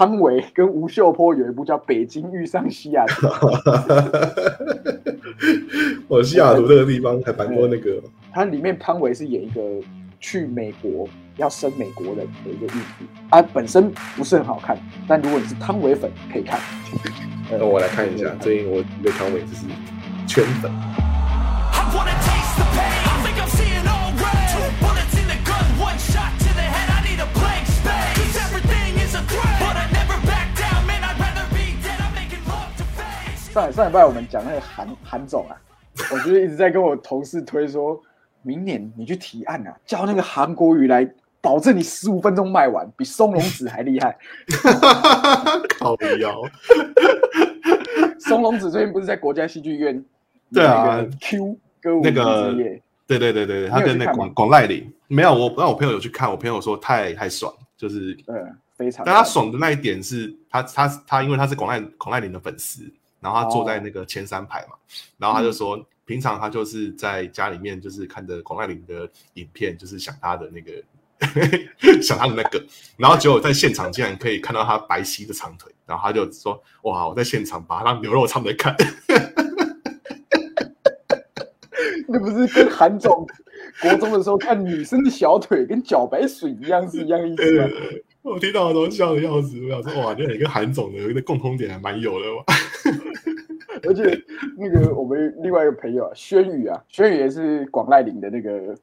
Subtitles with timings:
[0.00, 3.26] 汤唯跟吴秀波有一部叫《北京遇上西雅图》，
[6.08, 8.02] 我西雅图这个地方还蛮多那个，
[8.32, 9.60] 它里面汤唯是演一个
[10.18, 14.74] 去美国要生美国人的一个孕妇啊，本身不是很好看，
[15.06, 16.58] 但如果你是汤唯粉可以看。
[17.50, 19.66] 那我来看一下，最近我对汤唯就是
[20.26, 20.72] 圈粉。
[33.50, 35.60] 上上礼拜我们讲那个韩韩总啊，
[36.12, 38.00] 我就是一直在跟我同事推说，
[38.42, 41.08] 明年你去提案啊，叫那个韩国语来，
[41.40, 44.16] 保证你十五分钟卖完，比松隆子还厉害。
[45.80, 46.42] 靠腰，
[48.20, 50.04] 松隆子最近不是在国家戏剧院
[50.52, 59.04] 对啊那个 Q 歌舞那个，对对对对对，他跟那广广濑铃没有，我让我朋友有去看，我朋友说太太爽，就是，嗯，非常。
[59.04, 62.84] 但他爽的那一点是他他他，因为他是广濑广濑铃的粉丝，
[63.20, 64.76] 然后他坐在哦那个前三排嘛，
[65.18, 70.72] 然后他就说，平常他就是在家里面就是看着广濑铃的影片，就是想他的那个
[72.02, 72.64] 想他的那个，
[72.96, 78.74] 然后结果在现场竟然可以看到他白皙的长腿，然后他就说，哇，我在现场把他当牛肉肠在看。
[82.12, 83.24] 那不是跟韩总
[83.80, 87.68] 国中的时候看女生的小腿跟茭白水一样是一样意思吗？
[88.22, 92.42] 我听到我都笑的要死，我想说哇，这你跟韩总的有一个共通点还蛮有的嘛。
[93.86, 94.20] 而且
[94.56, 98.74] 那个我们另外一个朋友啊，轩宇啊，轩宇也是广濑铃的那个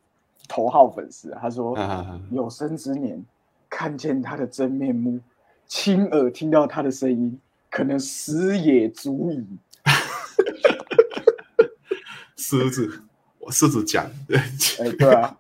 [0.48, 1.40] 头号粉丝啊。
[1.42, 3.24] 他说，啊有生之年
[3.70, 5.20] 看见他的真面目，
[5.66, 7.38] 亲耳听到他的声音，
[7.70, 9.46] 可能死也足矣。
[12.38, 13.02] 狮子，
[13.40, 14.38] 我狮子讲，对，
[14.80, 15.38] 哎，对啊，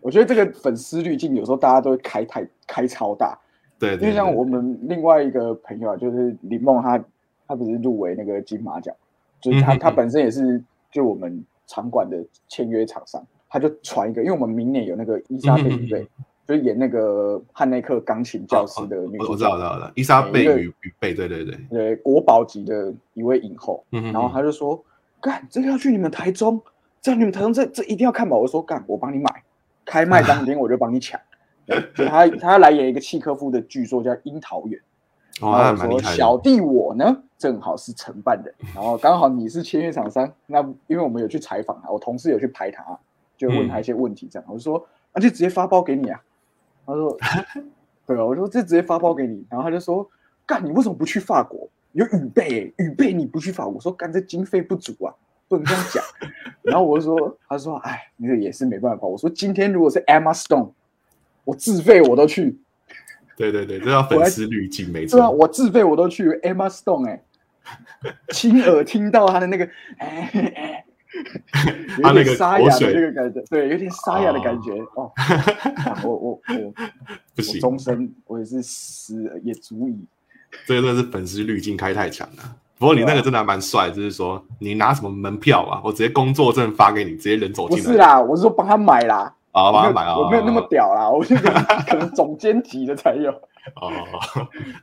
[0.00, 3.36] 我觉得这个粉丝滤镜有时候大家都会开太开超大，
[3.78, 7.02] 对对，因为像我们另外一个朋友啊，就是林梦，他
[7.48, 8.94] 他不是入围那个金马奖，
[9.40, 16.08] 就是他他本身也是就我们场馆的签约厂商，他就传一个，因为我们明年有那个伊莎贝嗯嗯嗯雨贝，
[16.46, 24.80] 就是演那个汉内克钢琴教师的女主我我知道，我知道，角，我知道，伊莎贝与与贝，对对对，对国宝级的一位影后，然后他就说，
[25.20, 26.60] 干这个要去你们台中，
[27.00, 28.36] 在你们台中这这一定要看吧？
[28.36, 29.42] 我说干，我帮你买，
[29.84, 31.18] 开卖当天我就帮你抢。
[31.94, 34.80] 就他他要来演一个契科夫的剧作叫《樱桃园》。
[35.46, 36.10] 哦，然后我说。
[36.12, 42.84] 小弟我呢，正好是承办人，然后刚好你是签约厂商，那因为我们有去采访啊，我同事有去拍他，
[43.36, 44.84] 就问他一些问题，这样、我就说，
[45.14, 46.20] 那、就直接发包给你啊。
[46.84, 47.16] 他说，
[48.04, 50.08] 对啊，我说这直接发包给你，然后他就说，
[50.44, 51.68] 干你为什么不去法国？
[51.92, 53.74] 有雨备、雨备你不去法国？
[53.74, 55.14] 我说干这经费不足啊，
[55.48, 56.04] 不能这样讲。
[56.62, 59.06] 然后我就说，他说，哎，那个也是没办法。
[59.06, 60.70] 我说今天如果是 Emma Stone，
[61.44, 62.58] 我自费我都去。
[63.36, 65.30] 对对对，这叫粉丝滤镜，没对啊，错。
[65.30, 67.22] 我自费我都去 Emma Stone 哎、
[68.32, 69.68] 亲耳听到他的那个
[69.98, 70.84] 哎哎，
[72.02, 75.10] 他那个有点沙哑的那个感觉，对，有点沙哑的感觉哦。
[75.16, 76.40] 啊我我我
[77.34, 80.04] 不我行，终身我也是死也足以。
[80.66, 82.56] 这个真的是粉丝滤镜开太强了。
[82.78, 85.80] 不过你那个真的还蛮帅，就是说你拿什么门票啊？
[85.84, 87.84] 我直接工作证发给你，直接人走进来。
[87.84, 89.34] 不是啦，我是说帮他买啦。
[89.52, 90.18] 啊，我买啊！
[90.18, 93.30] 我没有那么屌啦，我就可能可能总监级的才有。
[93.76, 93.90] 哦。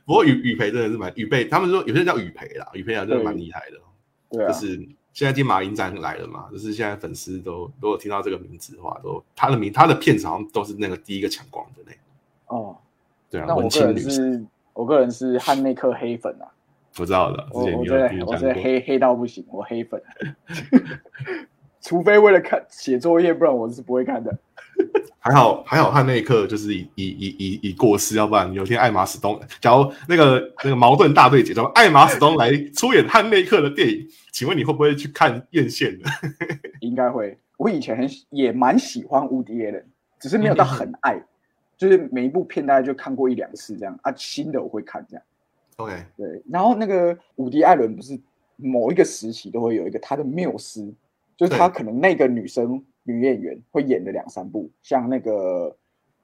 [0.04, 3.78] 不过雨雨培真的是蛮雨培，他们说有些人叫雨培啦，雨培啊真的蛮厉害的。
[4.30, 4.76] 对啊就，是
[5.12, 11.98] 现在金马影展来了嘛，就是现在粉丝都如果听到这个名字的话，都他的名他的片子好像都是那个第一个抢光的那个。
[12.48, 12.76] 哦，
[13.30, 14.44] 对啊，那我个人文青女，是，
[14.74, 16.44] 我个人是汉内克黑粉啊。
[16.98, 18.36] 我知道的，之我前你我真的我有你有讲过。
[18.36, 20.02] 真的黑黑到不行，我黑粉，
[21.86, 24.36] 除非为了看写作业，不然我是不会看的。
[25.20, 36.10] 还 好还好，汉内克就是已已已已已过世，要不然有天艾玛史东，假如那个那个矛盾大对决，叫艾玛史东来出演汉内克的电影，请问你会不会去看院线的？
[36.82, 37.38] 应该会。
[37.56, 39.80] 我以前很也蛮喜欢无敌的，
[40.18, 41.22] 只是没有到很爱，
[41.78, 44.12] 就是每一部片大概就看过一两次这样啊。
[44.16, 45.22] 新的我会看这样。
[45.76, 48.18] OK，对，然后那个伍迪·艾伦不是
[48.56, 50.92] 某一个时期都会有一个他的缪斯，
[51.36, 55.76] 就是他可能那个女生女演员会演的两三部，像那个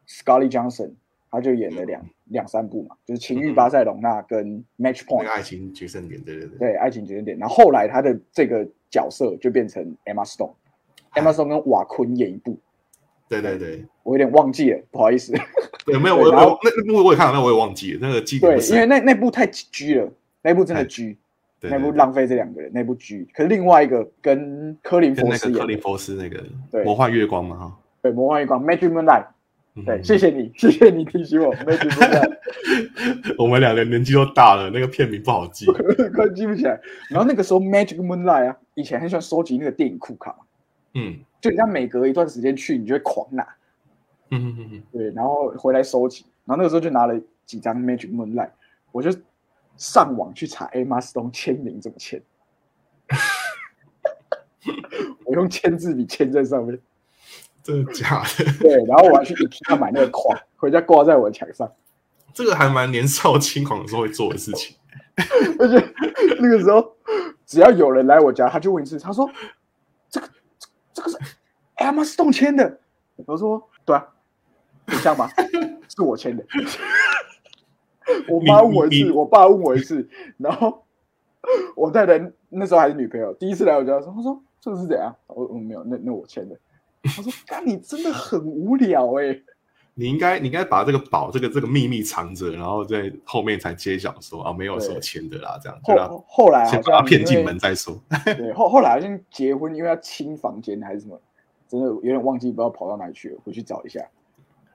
[0.08, 0.92] Scarlett Johansson，
[1.30, 7.38] 她就演了两、两三部嘛，就是《情欲巴塞隆纳》跟《Match Point 个》爱情决胜点，对对对，对，爱情决胜点。
[7.38, 12.58] 然后后来她的这个角色就变成 Emma Stone，Emma Stone 跟瓦昆演一部，
[13.28, 13.84] 对对对。
[14.02, 15.32] 我有点忘记了，不好意思。
[15.86, 20.12] 对，没有我我那那部我也看了，那我也忘记了，那个记得对因为那那部太 G 了，
[20.42, 21.16] 那部真的太 G，
[21.70, 23.28] 那部浪费这两个人，那部剧。
[23.34, 25.58] 可是另外一个跟科林跟佛斯演的。
[25.58, 26.84] 那个克林，佛斯那个对。
[26.84, 28.62] 魔幻月光嘛哈，对，魔幻月光。
[28.64, 29.26] Magic Moonlight，
[29.76, 29.84] 嗯。
[29.84, 35.66] 对，谢谢你， 谢谢你提醒我，Magic Moonlight， 我们两个年纪都大了，那个片名不好记。
[36.14, 36.80] 快记不起来。
[37.08, 40.38] 然后那个时候 Magic Moonlight 啊，以前很喜欢收集那个电影库卡嘛，
[40.94, 41.16] 嗯。
[41.40, 43.42] 就你像每隔一段时间去，你就会狂拿，
[44.30, 46.24] 嗯嗯嗯，对，然后回来收集。
[46.44, 48.50] 然后那个时候就拿了几张 Magic Moonlight，
[48.92, 49.10] 我就
[49.76, 52.22] 上网去查 Emma Stone 签名怎么签，
[55.24, 56.78] 我用签字笔签在上面。
[57.62, 58.44] 真的假的？
[58.58, 61.70] 对，然后我还去 IKEA 买那个框， 回家挂在我的墙上。
[62.34, 64.76] 这个还蛮年少轻狂的时候会做的事情。
[65.58, 65.94] 而且
[66.40, 66.96] 那个时候，
[67.46, 69.30] 只要有人来我家，他就问一次，他说
[70.10, 70.26] ：“这个
[70.58, 71.18] 这这个是
[71.76, 72.80] Emma Stone 签的。”
[73.26, 74.04] 我说：“对啊，
[74.86, 75.28] 你像吗？
[75.94, 76.44] 是我签的。”
[78.28, 80.08] 我妈问我一次，我爸问我一次，
[80.38, 80.84] 然后
[81.76, 86.56] 我太太那时候还是女朋友，第一次来我家的时候，她说：“这个是怎样？”我我没有，那那我签的。
[87.02, 89.36] 他说：“干，你真的很无聊哎、
[89.94, 98.00] 你应该你应该把这个宝这个这个秘密藏着，然后在后面才揭晓说啊没有是我签的啦，这样就让后后来好先把他像骗进门再说。
[98.24, 101.20] 对，后后来好像结婚，因为要清房间还是什么，
[101.68, 104.00] 真的有点忘记，不知道跑到哪里去了，回去找一下。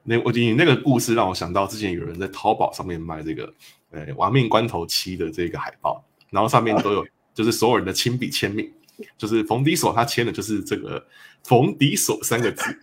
[0.10, 3.54] 那我你那个故事让我想到之前有人在淘宝上面卖这个
[3.92, 7.06] 呃《亡命关头七》的这个海报，然后上面都有
[7.36, 8.72] 就是所有人的亲笔签名，
[9.18, 11.06] 就是冯迪索他签的就是这个
[11.44, 12.64] 冯迪索三个字，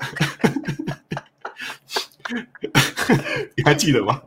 [3.57, 4.21] 你还记得吗？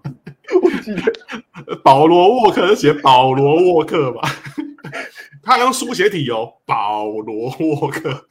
[0.59, 4.27] 我记得，保罗沃克是写保罗沃克吧？
[5.43, 8.27] 他还用书写体哦，保罗沃克。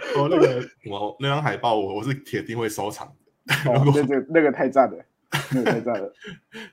[0.16, 3.70] 哦，那个我那张海报我我是铁定会收藏的。
[3.70, 5.04] 哦， 那个那个太赞了，
[5.52, 6.12] 那个太赞了。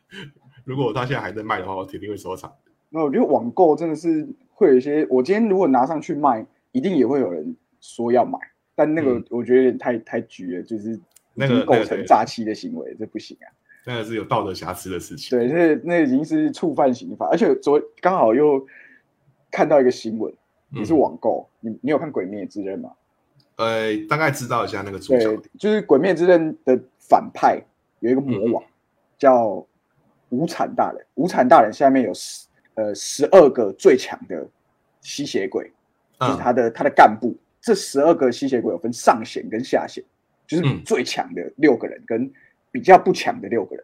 [0.66, 2.54] 如果他现在还在卖的话，我铁定会收藏。
[2.89, 8.39] 那我觉得网购真的是会有一些，我今天如果拿上去卖，一定也会有人说要买，
[8.74, 11.00] 但那个嗯我觉得有点太太绝了，就是
[11.33, 13.48] 那个构成诈欺的行为，这不行啊。
[13.86, 15.38] 那个是有道德瑕疵的事情。
[15.38, 18.66] 对，那那已经是触犯刑法，而且昨刚好又
[19.51, 20.33] 看到一个新闻，
[20.72, 22.92] 也是嗯网购，你你有看《鬼灭之刃》吗？
[23.57, 27.62] 呃，大概知道一下那个主对角。，就是《鬼灭之刃》的反派
[28.00, 28.63] 有一个魔王，
[29.18, 29.66] 叫
[30.30, 31.06] 无产大人。
[31.16, 34.46] 无产大人下面有十呃十二个最强的
[35.02, 35.72] 吸血鬼，
[36.19, 37.36] 就是嗯他的、他的干部。
[37.62, 40.04] 这十二个吸血鬼有分上弦跟下弦，
[40.46, 42.31] 就是嗯最强的六个人跟
[42.72, 43.84] 比较不强的六个人，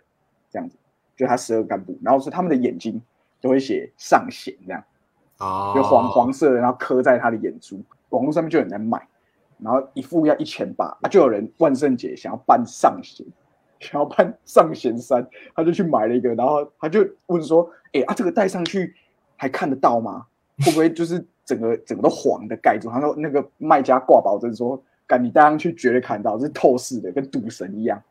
[0.51, 0.75] 这样子，
[1.15, 1.97] 就他十二个干部。
[2.03, 3.01] 然后是他们的眼睛
[3.39, 4.83] 都会写上弦这样。
[5.39, 7.81] 哦，就黄黄色的，然后刻在他的眼珠。
[8.09, 9.01] 网络上面就有人在卖，
[9.63, 13.25] 然后一副要一千八，啊就有人万圣节想要办上弦，
[13.79, 15.25] 想要办上弦三，
[15.55, 18.93] 他就去买了一个，然后他就问说：“哎、啊，这个戴上去
[19.35, 20.25] 还看得到吗？
[20.65, 28.01] 会不会就是整个整个都黄的盖住？”他说那个卖家挂保证说：“干，你戴上去绝对看得到，是透视的，跟赌神一样。”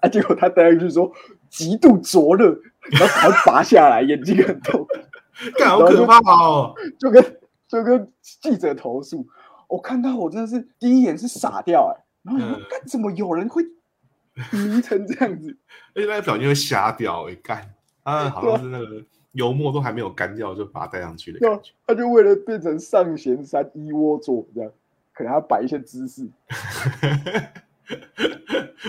[0.00, 1.10] 啊，结果他戴上去说
[1.48, 2.58] 极度灼热，
[2.92, 4.86] 然后还拔下来，眼睛很痛。
[5.58, 6.74] 干好可怕哦！
[6.98, 7.24] 就跟
[7.66, 9.26] 就跟记者投诉，
[9.70, 13.62] 我看到我真的是第一眼是傻掉哎、然后想说怎么有人会
[14.52, 15.56] 迷成这样子？
[15.94, 19.02] 而且那个表情会瞎掉哎，干啊，好像是那个
[19.32, 21.72] 油墨都还没有干掉就把它带上去的对啊感觉。
[21.86, 24.70] 他就为了变成上弦山一窝座这样，
[25.12, 26.28] 可能要摆一些姿势。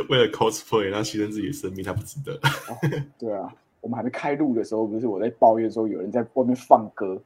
[0.10, 2.40] 为了 cosplay，然后牺牲自己的生命，他不值得。
[3.20, 7.22] 对啊，我们还没开录的时候，不是我在抱怨说有人在外面放歌，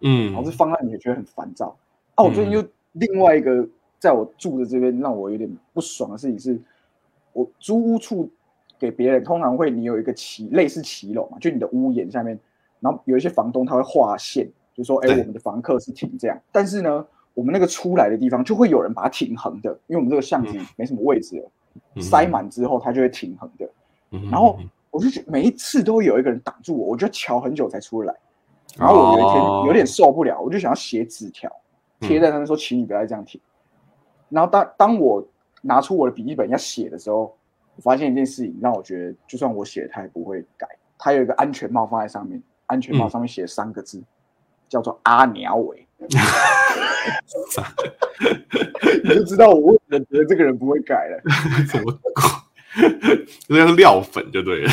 [0.00, 1.76] 嗯然后是放在你也觉得很烦躁。
[2.16, 2.64] 啊，我最近又
[2.98, 3.66] 另外一个
[3.98, 6.60] 在我住的这边让我有点不爽的事情是，
[7.32, 8.30] 我租屋处
[8.78, 12.38] 给别人通常会你有一个骑类似骑楼嘛，就你的屋檐下面，
[12.80, 21.50] 然后有一些房东他会画线，就说哎、对我们的房客是停这样，但是呢，我们那个出来的地方就会有人把它停横的，因为我们这个巷子嗯没什么位置了，
[21.94, 23.68] 嗯塞满之后它就会停横的。
[24.10, 24.58] 嗯然后
[24.90, 28.14] 我就每一次都会有一个人挡住我，我就要瞧很久才出来。
[28.76, 31.50] 然后我有一天哦有点受不了，我就想要写纸条
[32.00, 33.40] 贴在上面说，请你不要再这样贴。
[34.28, 35.26] 然后当当我
[35.62, 37.36] 拿出我的笔记本要写的时候，
[37.76, 40.68] 我发现一件事情让我觉得，就算我写，他也不会改。
[40.98, 44.02] 他有一个安全帽放在上面，安全帽上面写了三个字，
[44.68, 45.86] 叫做阿鸟尾。
[49.04, 51.22] 你就知道我为什么觉得这个人不会改了。
[51.70, 51.98] 怎么
[53.48, 54.70] 这 个是料粉就对了。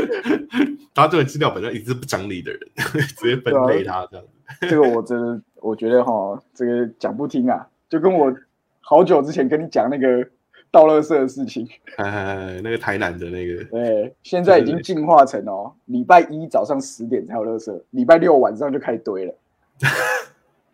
[0.94, 2.60] 他这个资料本身一直是不讲理的人，
[3.16, 4.26] 直接分类他这样。
[4.68, 8.34] 这个我真的，我觉得哈，这个讲不听啊，就跟我
[8.80, 10.28] 好久之前跟你讲那个
[10.70, 19.34] 倒垃圾的事情，呃， 那个台南的那个，对，现在已经进化成哦，礼拜一早上十点才有垃圾，礼拜六晚上就开始堆了。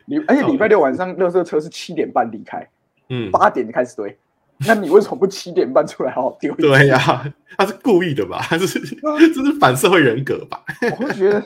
[0.07, 2.67] 礼而且礼拜六晚上垃圾车是七点半离开，
[3.11, 4.17] 嗯，八点就开始堆。
[4.67, 6.53] 那你为什么不七点半出来好好丢？
[6.57, 8.41] 对呀、他是故意的吧？
[8.49, 10.63] 他是这是反社会人格吧？
[10.83, 11.41] 我会觉得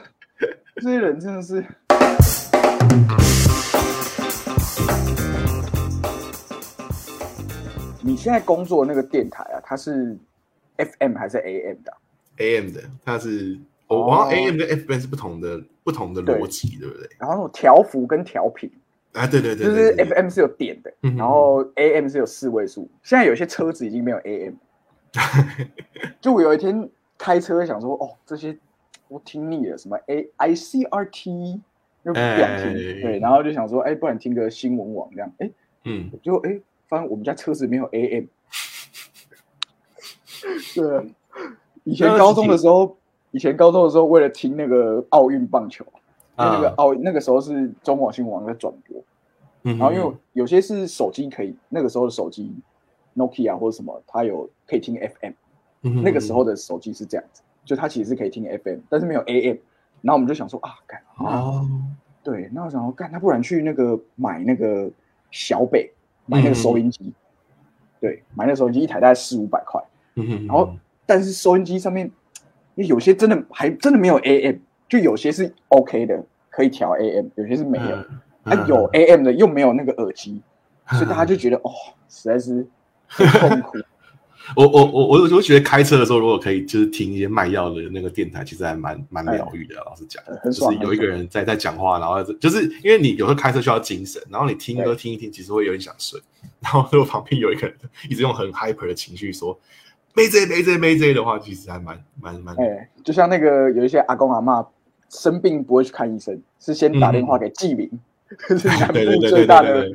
[0.77, 1.63] 这些人真的是。
[8.01, 10.17] 你现在工作的那个电台啊，它是
[10.77, 11.99] FM 还是 AM 的啊
[12.39, 17.09] ？AM 的，它是哦我好像 AM 跟 FM 是不同的不同的逻辑，对不对？
[17.19, 18.71] 然后调幅跟调频，
[19.13, 22.89] 啊，对对对，就是 FM 是有点的，嗯然后 AM 是有四位数。
[23.03, 24.55] 现在有些车子已经没有 AM，
[26.21, 26.89] 就我有一天
[27.19, 28.57] 开车想说，哦，这些
[29.09, 31.61] 我听腻了，什么 A ICRT
[32.05, 33.03] 又不想听，哎。
[33.03, 35.51] 对，然后就想说，哎，不然听个新闻网这样，哎，
[35.85, 38.25] 嗯，就哎，发现我们家车子没有 AM。
[40.75, 41.05] 对啊，
[41.85, 42.97] 以前高中的时候，
[43.31, 45.85] 以前高中的时候，为了听那个奥运棒球，
[46.45, 49.03] 那个啊奥那个时候是中广新闻网在转播，
[49.65, 52.55] 嗯然后因为有些是手机可以，那个时候的手机
[53.17, 55.33] Nokia 或者什么，它有可以听 FM，
[55.83, 59.57] 嗯那个时候的手机是这样子，就它其实是可以听 FM，但是没有 AM。
[60.01, 61.69] 然后我们就想说啊，干啊，哦，
[62.25, 64.91] 对，那我想说干，那不然去那个买那个
[65.31, 65.93] 小北
[66.27, 67.13] 买那个收音机，
[68.01, 69.81] 对，买那个收音机一台大概四五百块，
[70.15, 70.75] 然后
[71.07, 72.11] 但是收音机上面
[72.75, 74.57] 有些真的还真的没有 AM，
[74.89, 76.21] 就有些是 OK 的，
[76.53, 77.97] 可以调 AM，有些是没有。
[77.97, 78.07] 嗯
[78.45, 80.43] 啊，有 AM 的又没有那个耳机，
[80.91, 81.71] 所以大家就觉得哦，
[82.09, 82.67] 实在是
[83.07, 83.79] 很痛苦。
[84.57, 89.77] 我我我我我就觉得开车的时候，如果可以就是听一些卖药的那个电台，其实还蛮蛮疗愈的。
[89.87, 96.21] 老实讲，就是有一个人在在讲话，然后就是因为你有时候开车需要精神，然后你听歌对听一听，其实会有点想睡。
[96.59, 97.77] 然后如果旁边有一个人
[98.11, 99.57] 一直用很 hyper 的情绪说
[100.15, 104.67] 没这没这没这的话，其实还蛮蛮蛮哎，就像那个有一些阿公阿嬷
[105.13, 107.89] 生病不会去看医生，是先打电话给纪明，
[108.59, 109.89] 是南部最大的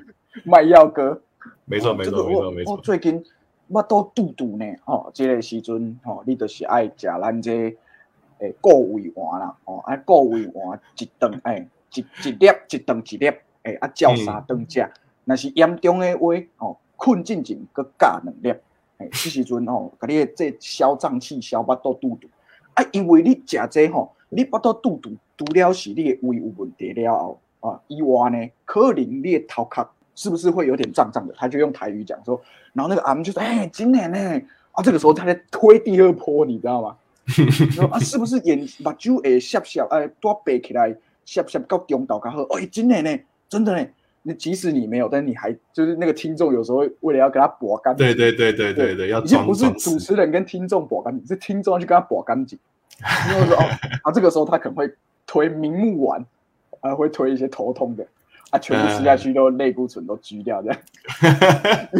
[0.46, 1.20] 卖药哥。
[1.66, 3.22] 没错没错没错没错我，最近
[3.68, 7.76] 我都肚肚呢，吼，这个时阵吼，你就是爱食咱这
[8.40, 13.32] 诶固胃丸啦，吼，啊固胃丸一顿诶，一一粒一顿一粒，
[13.64, 14.88] 诶啊照三顿食。
[15.26, 18.50] 若是严重的话，哦，困进前搁加两粒，
[19.00, 22.28] 诶，这时阵吼，甲你的这消胀气、消巴肚肚肚，
[22.76, 31.34] 啊，因为你食这吼，你巴肚肚肚，除了是你的胃有问题了后，啊，以外呢，可能你的头壳是不是会有点胀胀的？
[31.38, 32.40] 他就用台语讲说，
[32.74, 34.42] 然后那个阿姆就说：“哎、今年呢，
[34.72, 36.98] 啊，这个时候他在推第二波，你知道吗？
[37.72, 42.44] 说啊，是不是眼目睭会涩涩，哎，多白起来涩涩到中岛较好？
[42.58, 43.18] 哎、今年呢，
[43.48, 43.88] 真的呢，
[44.24, 52.60] 那即使你没有，但是你还就是那个听众有时候为了要跟他搏干净，对对对对对对，要装已经不是，主持人跟听众搏干净，是听众要去跟他搏干净。
[53.30, 53.64] 因为说哦，
[54.04, 54.92] 啊，这个时候他可能会
[55.26, 56.26] 推明目丸，
[56.82, 58.06] 啊，会推一些头痛的，
[58.50, 60.80] 啊，全部吃下去都类固醇都居掉，这样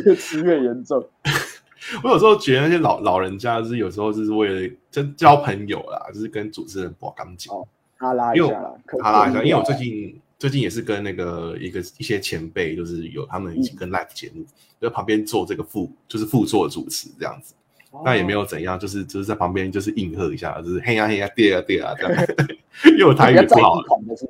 [0.06, 1.06] 越吃越严重。
[2.04, 7.54] 我有时候觉得那些老老人家，就是有时候就是为了真交朋友啦，就是跟主持人搏感情。
[7.54, 7.68] 哦
[8.00, 14.44] 哈拉一下啦，可拉一下因为我最啊近最近也是跟那个一个一些前辈，就是有他们一起嗯跟 live 节目，
[14.80, 17.56] 就在旁边做这个副，就是副座主持这样子。
[18.04, 22.28] 那也没有怎样，就是就是在旁边就是应和一下，就是嘿呀嘿呀对呀对呀这样。
[22.86, 24.28] 因为我台语不好地款的是？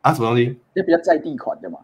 [0.00, 0.56] 啊，什么东西？
[0.74, 1.78] 就比较在地款的嘛。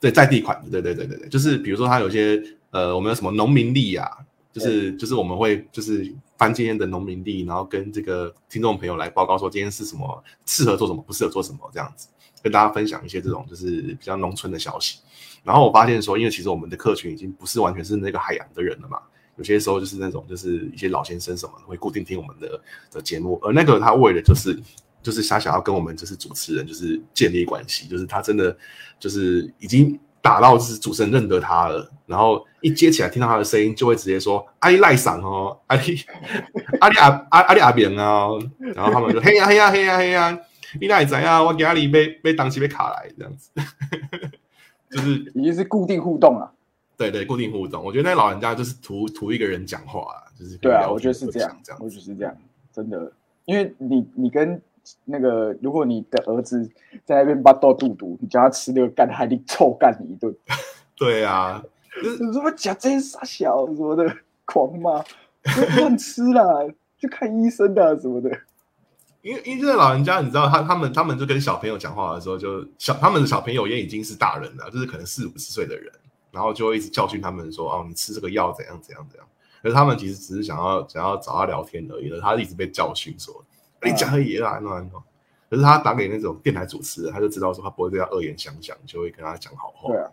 [0.00, 4.08] 对，在地款的，对对对对对，就是比如说他有些呃，我们有什么农民历啊，
[4.52, 12.08] 就是就是我们会就是翻今天的农民历，然后跟这个听众朋友来报告说今天是什么适合做什么，不适合做什么这样子，
[12.42, 14.98] 跟大家分享一些这种就是比较农村的消息。
[15.42, 19.00] 然后我发现说，因为其实我们的客群已经不是完全是那个海洋的人了嘛，
[19.36, 24.58] 有些时候就是那种就是一些老先生什么的会固定听我们的的节目，而那个他为了就是
[25.02, 28.56] 就是他想要跟我们就是主持人就是建立关系，就是他真的
[28.98, 36.00] 就是已经打到就是主持人认得他了，然后一接起来听到他的声音就会直接说阿里赖嗓哦，阿里
[36.80, 38.28] 阿里阿阿阿里阿扁啊，
[38.74, 40.36] 然后他们就嘿呀嘿呀嘿呀嘿呀，
[40.80, 41.44] 你哪里怎样？
[41.44, 43.50] 我家里被被当起被卡来这样子，
[44.90, 46.52] 就是已经是固定互动了。
[46.96, 47.84] 对对，固定互动。
[47.84, 52.36] 我觉得那老人家就是图图一个人讲话啊，就是对啊，我觉得是这样，这样我觉得是这样，
[52.72, 53.12] 真的，
[53.44, 54.60] 因为你你跟
[55.04, 56.68] 那个，如果你的儿子
[57.04, 60.34] 在那边巴豆肚肚，你叫他吃那个干，他一定臭干你一顿，
[60.96, 61.62] 对啊，
[62.02, 65.04] 你说假真傻小什么的，狂骂，
[65.76, 66.42] 乱吃啦，
[66.98, 68.30] 去看医生的什么的。
[69.22, 75.92] 因为因为这个老人家，你知道他他们他们就跟小朋友讲话的时候就，小他们的小朋友也已经是大人了，就是可能四五十岁的人，
[76.36, 79.26] 然后就会一直教训他们说哦，你吃这个药怎样怎样怎样。
[79.62, 83.42] 可是他们其实只是想要想要找他聊天而已了，他一直被教训说
[83.82, 84.90] 你讲而已啦，那那
[85.48, 89.94] 可是他打给那种电台主持人，他就知道说他不会对他恶言相向，就会跟他讲好话。
[89.94, 90.10] 对啊，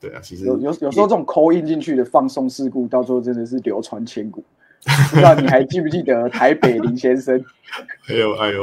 [0.00, 4.44] 对啊，其实有有有时候这种抠印进去的放送事故，到最后真的是流传千古。
[5.10, 7.42] 不知道你还记不记得台北林先生？
[8.06, 8.62] 哎呦哎呦，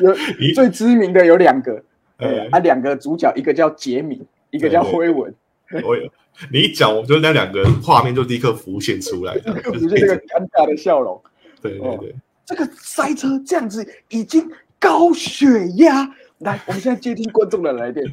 [0.00, 0.14] 有
[0.54, 1.72] 最知名的有两个，
[2.16, 5.34] 呃呃，啊，两个主角，一个叫杰米，一个叫辉文，
[5.84, 6.10] 我有
[6.50, 11.20] 你一讲，我就那两个画面就立刻浮现出来，就是那个尴尬的笑容。
[11.62, 16.08] 对对对，这个塞车这样子已经高血压。
[16.38, 18.04] 来，我们现在接听观众的来电，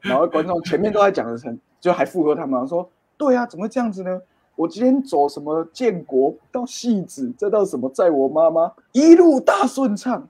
[0.00, 4.20] 然后观众前面都在讲的成，就还附和他们说，对啊，怎么会这样子呢？
[4.56, 10.26] 我今天走什么建国到戏子，再到什么载我妈妈，一路大顺畅。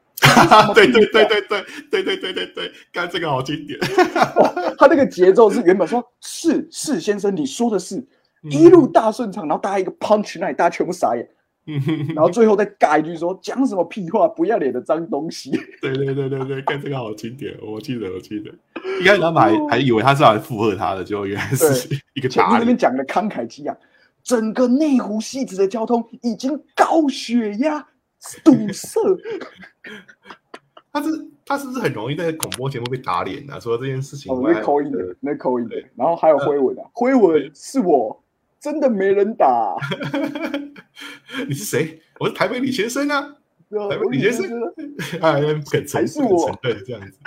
[0.74, 3.78] 对对对对对对对对对对，干这个好经典，
[4.78, 8.04] 他那个节奏是原本说是是先生，你说的是，
[8.50, 11.28] 一路大顺畅，然后大家一个 punch 那里大家全部傻眼，
[12.14, 15.50] 然后最后再尬一句说讲什么屁话，不要脸的脏东西。
[15.80, 18.50] 对对对对对，干这个好经典，我记得我记得，
[19.00, 23.76] 一开始他们还还以为他是来附和他的，结果原来是一个打脸前面这边，讲的慷慨激昂，
[24.22, 27.86] 整个内湖戏子的交通已经高血压
[28.44, 29.00] 堵塞。
[30.92, 31.08] 他是
[31.44, 33.58] 他是不是很容易在广播节目被打脸啊？
[33.58, 38.22] 除了这件事情哦，那口音的，那口音的，然后还有辉文啊，辉文是我，
[38.60, 39.76] 真的没人打。
[41.48, 42.00] 你是谁？
[42.20, 43.36] 我是台北李先生啊！
[43.90, 44.72] 台北李先生我
[45.20, 47.18] 哎，不肯承还是我这样子。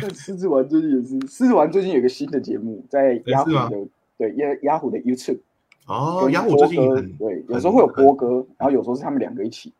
[0.00, 3.70] 那狮子丸最近也是，狮子丸最近有一个新的节目，在雅虎的
[4.16, 5.40] 对雅雅虎的 YouTube
[5.86, 9.74] 哦，跟雅虎最近很对，有时候会有波哥，然后有时候是他们两个一起。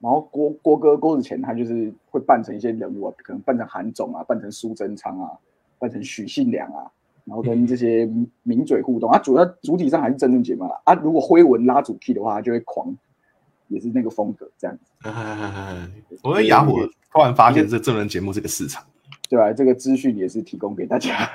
[0.00, 5.30] 然后郭郭哥郭子乾他就是会扮成一些人物啊，可能扮成韩总啊，扮成苏贞昌啊，
[5.78, 6.90] 扮成许信良啊，
[7.24, 8.08] 然后跟这些
[8.42, 9.10] 名嘴互动。
[9.10, 10.70] 啊，主要主体上还是政论节目啊。
[10.84, 12.96] 啊，如果辉文拉主 key 的话，他就会狂，
[13.68, 15.88] 也是那个风格这样子，哎
[16.24, 16.78] 我在雅虎
[17.12, 18.82] 突然发现这真人节目这个市场，
[19.28, 21.30] 对吧、这个资讯也是提供给大家，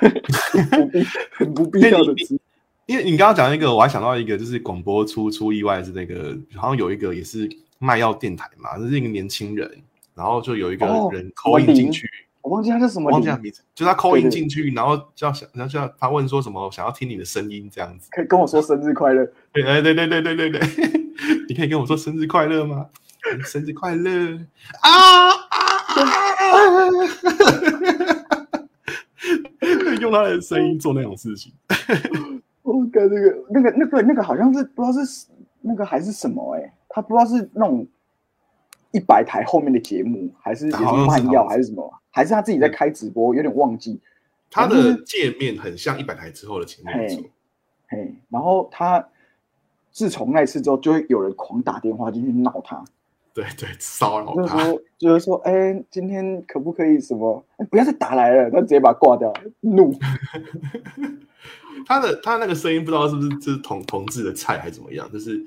[0.50, 2.38] 很不必很不必要的资
[2.86, 9.70] 因为你刚刚讲一个，我还想到一个，就是广播出出意外是那个，好像有一个也是卖药电台嘛，这是一个年轻人，
[10.14, 12.08] 然后就有一个哦人扣印进去，
[12.42, 14.40] 我忘记他叫什么忘记他名，字，就是他扣印对对。
[14.40, 18.08] 进去，然后叫想，然后叫他问说什么，想要听你的声音这样子。
[18.10, 19.26] 可以跟我说生日快乐。
[19.52, 20.60] 对，哎，对对对对对对，
[21.48, 22.86] 你可以跟我说生日快乐吗？
[23.44, 24.38] 生日快乐。
[24.80, 25.36] 啊啊
[25.98, 26.56] 啊！
[30.00, 31.52] 用他的声音做那种事情，
[32.62, 35.26] 我感那个那个那个那个好像是不知道是
[35.62, 37.86] 那个还是什么哎、他不知道是那种
[38.90, 44.00] 一百台后面的节目，还是也是卖药还是什么，还是他自己在开直播，有点忘记。
[44.50, 47.22] 他的界面很像一百台之后的节目，没错
[47.88, 49.06] 嘿，嘿，然后他
[49.90, 52.82] 自从那次之后，就会有人狂打电话进去闹他，
[53.34, 54.64] 对对，骚扰就是他。
[54.64, 57.44] 说就是说，哎、今天可不可以什么？
[57.58, 59.30] 哎不要再打来了，他直接把他挂掉，
[59.60, 59.92] 怒。
[61.84, 65.44] 他的他那个声音不知道是不是就是同同志的菜还是怎么样，就是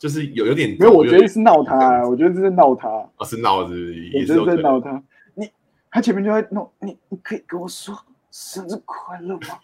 [0.00, 2.88] 就是有有点没有，我觉得是闹他，我觉得这是闹他。
[2.88, 3.74] 哦是闹是
[4.10, 4.46] 不是。
[4.46, 5.02] 在闹他。
[5.34, 5.46] 你
[5.90, 7.94] 他前面就在弄你，你可以跟我说
[8.30, 9.60] 生日快乐吗？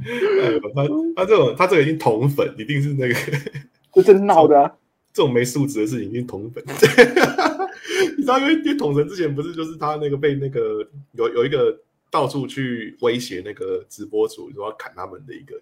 [0.00, 3.14] 哎他他这种他这个已经同粉，一定是那个
[3.92, 4.74] 这真闹的、啊。
[5.12, 6.64] 这种没素质的事情已经同粉。
[8.16, 11.78] 你知道，因为因为统神之前不是就是他那个被那个有有一个
[12.10, 15.60] 到处去威胁那个直播主，说要砍他们的一个，嗯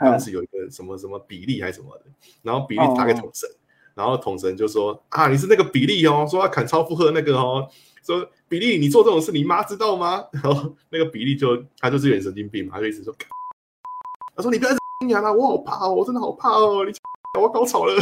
[0.00, 2.04] 当时有一个什么什么比例还是什么的，
[2.42, 3.48] 然后比例打给统神，
[3.94, 7.68] 然后统神就说啊你是那个比例哦，说要砍超负荷那个哦，
[8.04, 10.24] 说比例你做这种事你妈知道吗？
[10.42, 13.14] 然后那个比例就他就是有点神经病嘛，他就一直说，
[14.34, 16.92] 他说你不要一直讲啦，我好怕哦，我真的好怕哦，你
[17.38, 17.94] 我要高潮了，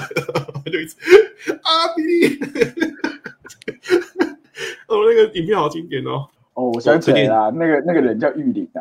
[0.64, 0.96] 他就一直
[1.62, 2.38] 啊比利，
[4.88, 8.80] 哦那个影片好经典哦，哦，我想起来了，那个那个人叫玉林啊，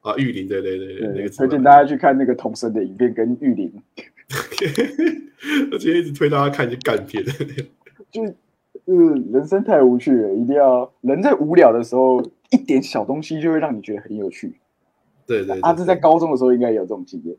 [0.00, 3.72] 啊玉林对对对对，那，个推荐大家去看那个童声的影片，跟玉林，
[5.72, 7.24] 而且一直推大家看一些干片。
[8.10, 8.34] 就是
[8.86, 14.54] 嗯，人生太无趣了，一定要人在无聊的时候，一点小东西就会让你觉得很有趣。
[15.26, 17.36] 对对对，阿志在高中的时候应该也有这种经验，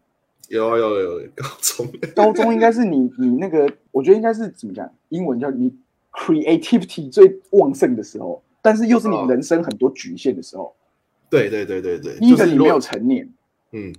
[0.50, 5.74] 有有有有高中，高中应该是你你那个，我觉得应该是怎么讲，英文叫你
[6.12, 10.76] creativity 最旺盛的时候，但是又是你哦人生很多局限的时候。
[11.30, 13.28] 对对对对对，第一个你没有成年，
[13.72, 13.94] 嗯，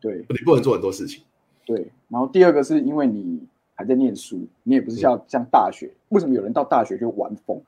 [0.00, 0.24] 对。
[0.28, 1.22] 你不能做很多事情，
[1.64, 3.40] 对，然后第二个是因为你
[3.74, 7.60] 还在念书，你也不是像像大学，为什么有人到大学就玩疯？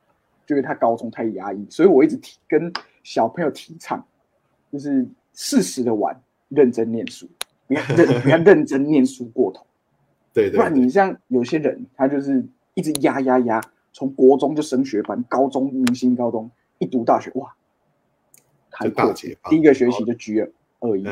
[0.46, 4.04] 就因为他高中太压抑，所以我一直提跟小朋友提倡，
[4.70, 6.16] 就是适时的玩，
[6.50, 7.26] 认真念书，
[7.66, 9.66] 不要认 不要认真念书过头，
[10.32, 13.60] 对对不然你像有些人他就是一直压压压，
[13.92, 16.48] 从国中就升学班，高中明星高中，
[16.78, 17.52] 一读大学哇，
[18.78, 21.04] 开阔大解放第一个学期就 G 二二一，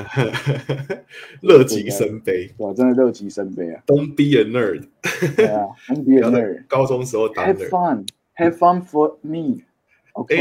[1.40, 4.84] 乐极生悲哇，真的乐极生悲啊！，Don't be a nerd。
[5.36, 6.64] 对啊，NBA 不要在 nerd。
[6.68, 7.68] 高中时候当 Have。
[7.70, 9.60] fun, have fun for me.
[9.60, 9.64] 哎
[10.12, 10.36] OK，、，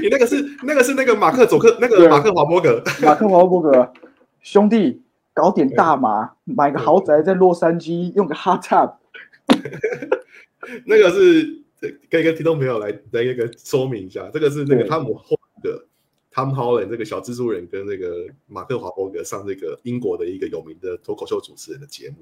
[0.00, 3.92] 你那个是那个是那个马克佐克那对个马克华伯格，马克华伯格
[4.40, 5.02] 兄弟，
[5.34, 8.94] 搞点大麻，买个豪宅在洛杉矶，用个 hot tub。
[10.86, 11.60] 那个是
[12.10, 15.84] 可以跟听众朋友来来一个说明一下，这个是那个对汤姆霍的
[16.32, 22.16] Tom Holland 这个小蜘蛛人跟那个马克华伯格上这个英国的一个有名的脱口秀主持人的节目。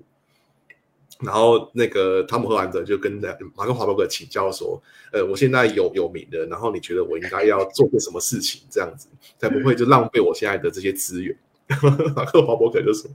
[1.21, 4.81] 然后那个汤姆·赫兰德就跟那马克·华伯格请教说
[5.13, 11.37] ：“呃，我现在有有名的，然后你觉得我应该要做些什么事情，这样子才不会就浪费我现在的这些资源？”
[12.15, 13.11] 马克·华伯格就说：“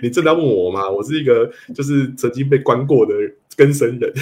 [0.00, 0.88] 你正在问我吗？
[0.88, 3.12] 我是一个就是曾经被关过的
[3.56, 4.12] 更生人。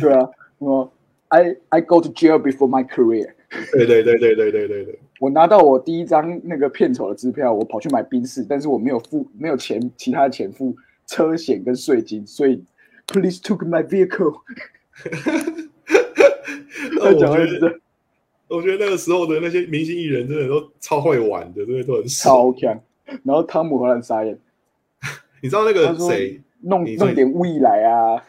[0.00, 0.92] 对啊，我
[1.28, 3.34] I I go to jail before my career。
[3.72, 12.62] 对对对对对对对对，我拿到我第一张那个片酬的支票，我跑去买宾士，但是我没有付没有钱，其他的钱付车险跟税金，所以
[13.06, 14.40] please took my vehicle。
[16.96, 17.80] 那我讲觉得的是这
[18.48, 22.06] 我觉得那个时候的那些明星艺人真的都超会玩的，真的都很。
[22.06, 22.78] 超强。
[23.22, 24.38] 然后汤姆·荷兰傻眼，
[25.42, 26.40] 你知道那个谁？
[26.66, 28.22] 弄弄点未来啊，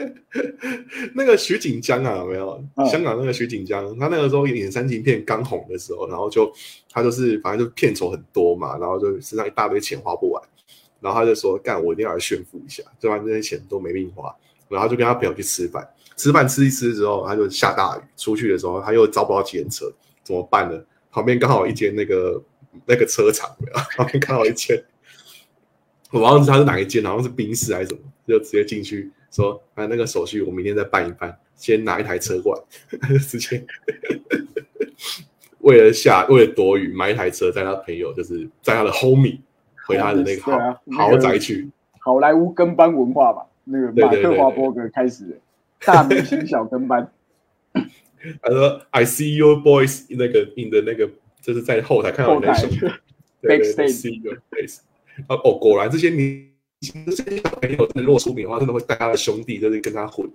[1.14, 2.62] 那个徐锦江啊，有没有？
[2.76, 6.52] 嗯香港那个徐锦江，他那个时候演三级片刚红的时候，然后就
[6.90, 10.42] 他就是反正就片酬很多嘛，然后就身上一大堆钱花不完，
[11.00, 14.34] 然后他就说干，我一定要来炫富一下，就把这些钱都没命花。
[14.68, 15.84] 然后就跟他朋友去吃饭，
[16.16, 20.80] 吃饭吃一吃之后，他就下大雨，出去的时候他又招不到计程车，怎么办呢？
[21.10, 22.40] 旁边刚好一间那个
[22.86, 23.50] 那个车厂，
[23.96, 24.80] 旁边刚好一间。
[26.10, 33.64] 我忘记他是哪一间，好像是宾士还是什么，就直接进去说，啊，那个手续我明天再办一办，先拿一台车过来，直接
[35.60, 39.38] 为了下为了躲雨买一台车，载他朋友就是载他的 homie
[39.86, 41.70] 回他的那个豪、啊那个豪宅去，
[42.00, 45.36] 好莱坞跟班文化吧，那个马克华伯格开始的
[45.84, 47.12] 大明星小跟班，
[47.72, 51.08] 他说 I see your boys 那个 in 的那个
[51.40, 52.78] 就是在后台看到后台你在兄弟，
[53.42, 54.38] 对对对 Backstage
[55.28, 56.48] 啊哦，果然这些明
[56.80, 60.28] 星这些小朋友真的如果出名的话，真的会带他的兄弟就是跟他混。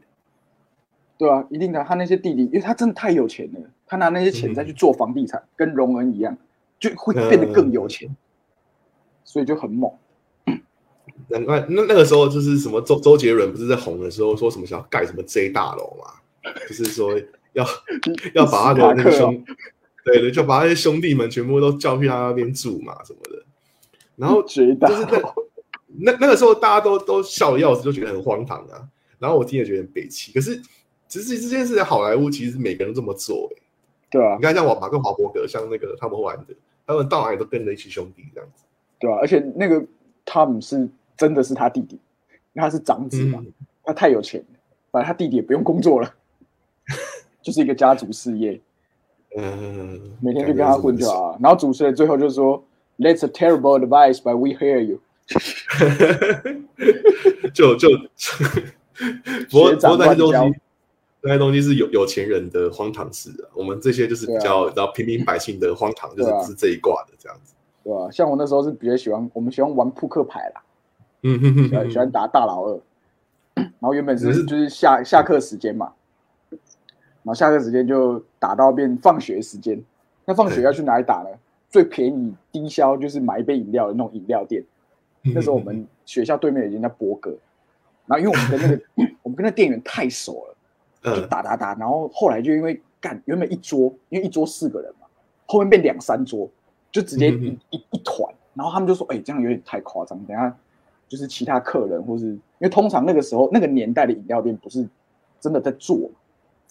[1.18, 1.84] 对啊，一定的。
[1.84, 6.38] 他那些弟弟，因为他真的太有钱了，他拿那些钱再去做房地产，跟荣恩一样，
[6.80, 8.14] 就会变得更有钱，
[9.24, 9.92] 所以就很猛。
[11.30, 16.12] 难怪那那个时候就是什么周周杰伦不是在红的时候说什么想要盖什么 J 大楼嘛，
[16.68, 17.18] 就是说
[17.54, 17.66] 要
[18.36, 19.42] 要把他的那个兄，
[20.04, 23.45] 对对，就把那些兄弟们全部都叫去他那边住嘛什么的。
[24.16, 24.90] 然后就是那
[25.98, 28.88] 那那个时候大家都都笑的要死，就觉得很荒唐啊。
[29.18, 30.62] 然后我听也觉得很悲戚，可是
[31.08, 33.62] 其实这件事在好莱坞其实每个人都这么做、欸，
[34.12, 36.54] 对啊你，看像我马克华伯格，像那个他们玩的，
[36.86, 38.64] 他们到哪里都跟着一起兄弟这样子。
[39.00, 39.84] 对啊，而且那个
[40.26, 41.96] 汤姆是真的是他弟弟，
[42.54, 43.54] 因为他是长子嘛，嗯
[43.86, 44.60] 他太有钱了，
[44.92, 46.14] 反正他弟弟也不用工作了，
[47.42, 48.60] 就是一个家族事业，
[49.38, 51.40] 嗯，每天就跟他混就好了。
[51.42, 52.62] 然后主持人最后就说
[52.98, 55.02] ：“That's a terrible advice, but we hear you。
[57.54, 57.90] 就就，
[59.50, 60.60] 不过学长不过那些东乱西，
[61.22, 63.50] 那些东西是有有钱人的荒唐事啊。
[63.54, 67.54] 我们这些就是比较，然后平民百姓的荒唐，就是啊是这一挂的这样子。
[67.84, 68.10] 对啊？
[68.12, 70.62] 像我那时候是比较喜欢，我们喜欢玩扑克牌啦，
[71.24, 72.80] 嗯哼哼喜欢喜欢打大老二。
[73.56, 75.94] 然后原本是就是下下课时间嘛，
[76.50, 76.60] 然
[77.26, 79.82] 后下课时间就打到变放学时间。
[80.26, 81.30] 那放学要去哪里打呢？
[81.70, 84.64] 最便宜低消就是买一杯饮料的那种饮料店。
[85.22, 87.36] 那时候我们学校对面有一间叫波哥，
[88.06, 88.82] 然后因为我们跟那个
[89.24, 90.56] 我们跟那店员太熟了，
[91.16, 91.28] 就嗯。
[91.28, 95.08] 打打打，然后后来就因为干原本一桌，因为一桌四个人嘛，
[95.48, 96.48] 后面变两三桌，
[96.92, 100.56] 就直接一、嗯一一团，然后他们就说，哎、这样有点太夸张，等下
[101.10, 104.88] 就是其他客人或是因为通常那个时候那个年代的饮料店不是
[105.40, 106.10] 真的在做，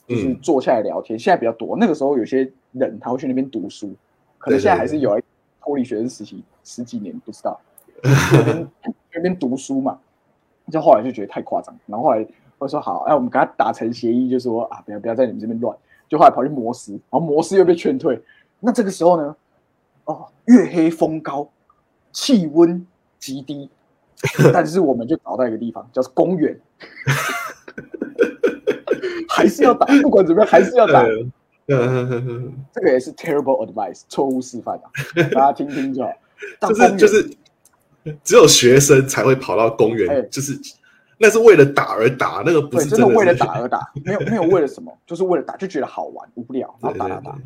[0.07, 0.39] 就是嗯。
[0.41, 3.93] 坐下来聊天，现在比较多，那个时候有些人他会去那边读书，
[4.45, 5.19] 可能现在还是有
[5.63, 7.59] 脱离学生时期十几年不知道，
[8.05, 8.69] 那边
[9.15, 9.99] 那边读书嘛，
[10.71, 12.27] 就后来就觉得太夸张，然后后来
[12.59, 15.75] 我说好，哎，我们跟他达成协议，就说啊，不要不要在你们这边乱，
[16.11, 18.23] 就后来跑去摩斯，然后摩斯又被劝退。
[18.61, 19.35] 那这个时候呢，
[20.05, 21.49] 哦，月黑风高，
[22.13, 22.87] 气温
[23.19, 23.71] 极低，
[24.53, 26.61] 但是我们就找到一个地方，叫做公园，
[29.31, 31.03] 还是要打，不管怎么样还是要打。
[32.73, 34.91] 这个也是 terrible advice，错误示范啊，
[35.33, 36.11] 大家听听就好。
[36.61, 37.37] 到就是就是
[38.23, 40.23] 只有学生才会跑到公园，哎。
[40.31, 40.59] 就是
[41.17, 47.39] 那是为了打而打，那个不对，是的真的为了打而打，没有没有为了什么， 就是为了打，就觉得好玩无聊，然后打打打，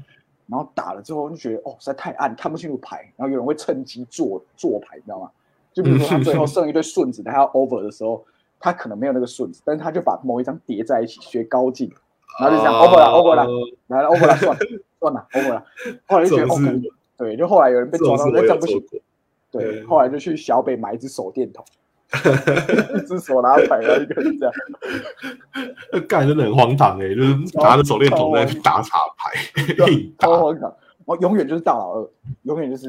[0.46, 5.30] 然后打了之后就觉得哦实在太暗，看不清楚牌，然后有人会趁机做做牌，你知道吗？
[5.72, 8.24] 就比如说他最后剩一堆顺子，他要 over 的时候，
[8.58, 11.92] 他可能没有那个顺子，但是他就把某一张叠在一起，学高进，
[12.40, 13.46] 然后就这样、哦 over 了 over 了，
[13.88, 14.58] 来了 over 了，算了
[15.00, 15.64] 算了 over 了，
[16.06, 18.82] 后来就觉得哦这种事，对，就后来有人被抓到，那这样不行。
[19.50, 21.64] 对，后来就去小北买一只手电筒，
[22.94, 24.54] 一只手拿牌，然后一个人这样。
[25.90, 29.32] 那干真的很荒唐哎、就是拿着手电筒在那打卡牌，
[30.20, 30.72] 超荒唐，
[31.06, 32.10] 我永远就是大老二，
[32.42, 32.88] 永远就是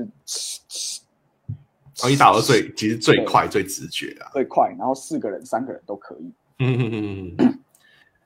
[2.00, 4.28] 然后一打到最其实最快最直觉啊。
[4.34, 6.32] 最快，然后四个人、三个人都可以。
[6.60, 7.60] 嗯嗯嗯嗯。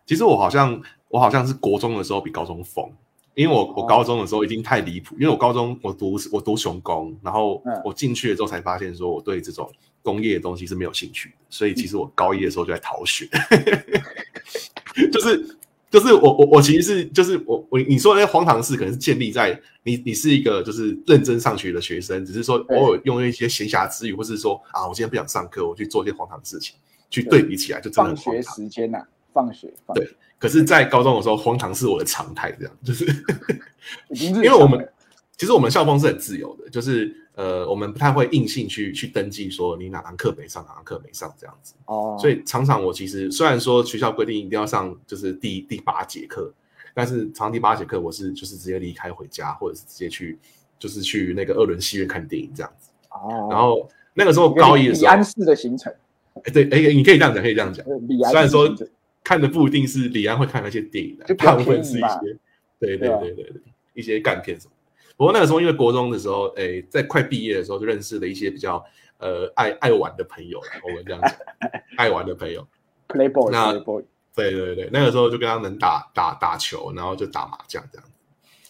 [0.05, 0.81] 其实我好像
[1.13, 2.89] 我好像是国中的时候比高中疯，
[3.35, 7.81] 因为我我哦高中的时候已经太离谱，因为我高中我读我读雄工，然后嗯。
[7.85, 9.71] 我进去了之后才发现说我对这种
[10.01, 13.29] 工业的东西是没有兴趣的，所以其实我高一的时候就在逃学，
[15.13, 15.55] 就是
[15.91, 26.75] 就是我我我其实是就是我我你说的那些荒唐事，可能是建立在你你是一个就是认真上学的学生，只是说偶尔用一些闲暇之余，或是说啊我今天不想上课，我去做一些荒唐的事情，
[27.11, 27.43] 去对。
[27.43, 28.55] 比起来就真的很荒唐。
[28.55, 33.05] 时间呐、放学，放对可是，在高中的时候，荒唐是我的常态，这样 就是
[34.19, 34.87] 因为我们
[35.37, 41.73] 其实我们校风是很自由的，就是呃，我们不太会硬性去去登记说你哪堂课没上，哪堂课没上这样子。
[41.85, 46.53] 哦，所以常常我其实虽然说学校规定一定要上就是第第八节课，
[46.93, 50.37] 但是常常第八节课我是就是直接离开回家，或者是直接去
[50.77, 52.89] 就是去那个二轮戏院看电影这样子。
[53.09, 55.91] 哦，然后那个时候高一的时候，李安式的行程，
[56.35, 57.85] 哎对，哎，你可以这样讲，可以这样讲。
[58.29, 58.67] 虽然说
[59.23, 62.37] 看的不一定是李安会看那些电影的就，大部分是一些
[62.79, 63.61] 对对对啊对对对
[63.93, 64.91] 一些干片什么的。
[65.15, 68.83] 不过那个时候因为国中的时候，诶，在快毕业的时候就认识了一些比较
[69.19, 71.31] 呃爱爱玩的朋友啦，我们这样讲，
[71.97, 72.67] 爱玩的朋友。
[73.07, 74.05] Playboy 那 Playboy，
[74.35, 78.07] 对对对，那个时候就跟他们打打打球，然后就打麻将这样。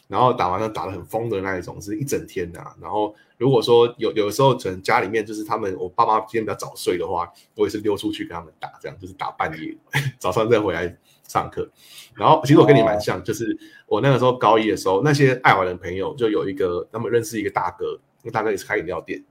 [0.09, 2.75] 然后打麻将打得很疯的那一种，是一整天的、啊。
[2.81, 9.75] 然后如果说有有的时候可能家里面就是他们我爸妈今天比较早睡的话，我也是溜出去跟他们打，这样就是打半夜，
[10.17, 11.69] 早上再回来上课。
[12.15, 19.21] 然后其实我跟你蛮像，就是我那个时候高一的时候，那些爱玩的朋友就有一个他们认识一个大哥，那大哥也是开饮料店，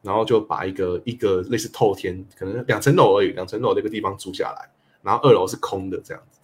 [0.00, 4.70] 然后就把一个一个类似透天，可能两层楼而已，两层楼的一个地方租下来，
[5.02, 6.37] 然后二楼是空的这样子。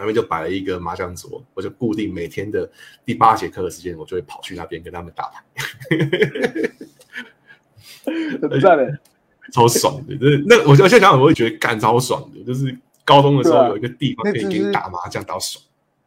[0.00, 2.68] 那边就摆了一个麻将桌，我就固定每天的
[3.04, 5.44] 第八节课的时间，我就会跑去那边跟他们打牌，
[8.48, 8.98] 很赞的，
[9.52, 10.16] 超爽的。
[10.16, 15.62] 就是那我现在想想，我会觉得干超爽的，就是高中的时候有一个地方可以给你打麻将到爽。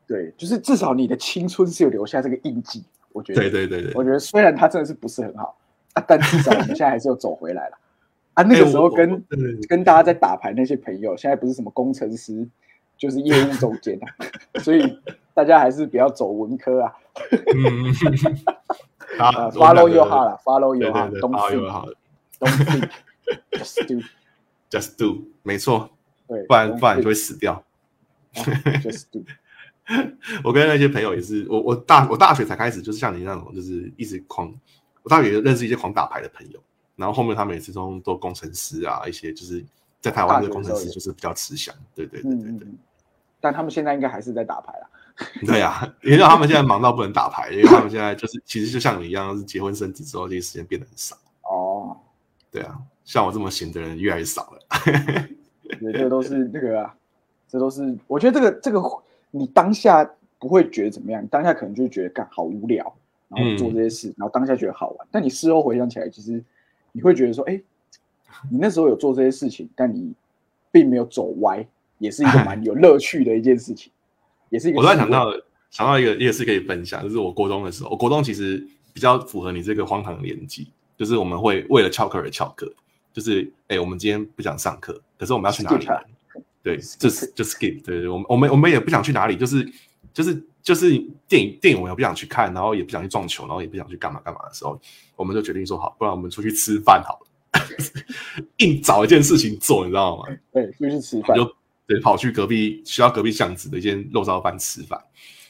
[0.08, 5.58] 对，就是至少你的青春是有留下这个印记，我觉得，对对对对，我觉得虽然他真的是不是很好
[5.94, 7.78] 啊，但至少我们现在还是有走回来了
[8.34, 8.44] 啊。
[8.44, 9.24] 那个时候跟、
[9.68, 12.48] 跟大家在打牌那些朋友，现在不是什么工程师，
[13.04, 14.08] 就是业务总监啊，
[14.62, 14.98] 所以
[15.34, 16.94] 大家还是不要走文科啊。
[17.54, 17.94] 嗯，
[19.20, 21.96] 呃啊，follow your heart 啦，follow your heart，对 don't，follow think your heart
[22.40, 22.90] don't think
[23.60, 25.90] just do，just do，没错，
[26.30, 27.62] 对，不然不然就会死掉。
[28.34, 29.22] just do，
[30.46, 34.50] 我跟那些朋友也是，我我大我大学才开始，就是像你那种，就是一直狂，
[35.04, 36.64] 我大学认识一些狂打牌的朋友，
[36.96, 39.62] 然后后面他们也是都都工程师啊，一些就是
[40.00, 42.78] 在台湾的工程师就是比较吃香，对对对对对，嗯嗯嗯，
[43.44, 44.90] 但他们现在应该还是在打牌啦。
[45.46, 51.98] 对啊，因为他们现在忙到不能打牌，因为他们现在就是其实就像你一样，是结婚生子之后，这些时间变得很少，哦，
[52.50, 54.60] 对啊，像我这么闲的人越来越少了，
[55.82, 56.96] 对，这都是那个啊，
[57.50, 58.82] 这都是我觉得这个这个
[59.30, 62.96] 你当下不会觉得怎么样，你当下可能就会觉得干好无聊，
[63.28, 66.42] 然后做这些事，然后当下觉得好玩，但你事后回想起来，其实
[66.94, 67.62] 你会觉得说，哎，
[68.50, 70.14] 你那时候有做这些事情，但你
[70.72, 71.64] 并没有走歪，
[71.98, 73.92] 也是一个蛮有乐趣的一件事情，
[74.50, 74.78] 也是一个。
[74.78, 75.32] 我突然想到
[75.70, 82.72] 想到一个一个事可以分享，就是我国中的时候，我国中其实比较符合你这个荒唐的年纪，就是我们会为了翘课而翘课，
[83.12, 85.86] 就是哎、我们今天不想上课，可是我们要去哪里？
[86.62, 89.70] 对，就是就 skip，对对，我们我们我们也不想去哪里，就是
[90.14, 90.92] 就是就是
[91.28, 94.80] 电影电影我也不想去看，然后也不想去撞球，然后也不想去干嘛干嘛的时候，
[95.18, 97.62] 我们就决定说好，不然我们出去吃饭好了，
[98.58, 100.24] 硬找一件事情做，你知道吗？
[100.54, 101.54] 对，出去吃饭，就
[101.86, 105.00] 对跑去隔壁学校隔壁巷子的一间肉燥饭吃饭，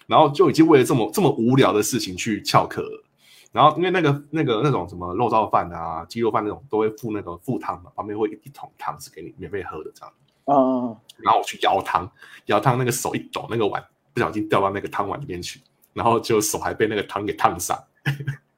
[0.07, 3.03] 然后就已经为了这么这么无聊的事情去翘课了。
[3.51, 10.13] 然后因为那个那个那种什么肉燥饭啊、鸡肉饭那种都会附那个附汤嘛，旁边会一一桶汤是给你免费喝的这样。
[10.45, 12.11] 嗯，然后我去舀汤，
[12.47, 13.81] 舀汤那个手一抖，那个碗
[14.13, 15.61] 不小心掉到那个汤碗里面去，
[15.93, 17.77] 然后就手还被那个汤给烫伤。